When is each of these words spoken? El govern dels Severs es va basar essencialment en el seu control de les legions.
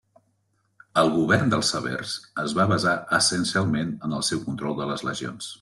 El 1.01 1.11
govern 1.17 1.51
dels 1.51 1.69
Severs 1.75 2.15
es 2.45 2.57
va 2.61 2.67
basar 2.73 2.97
essencialment 3.21 3.95
en 4.09 4.21
el 4.21 4.29
seu 4.31 4.45
control 4.51 4.79
de 4.83 4.93
les 4.95 5.11
legions. 5.11 5.49